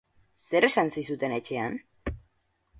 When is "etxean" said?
1.37-1.79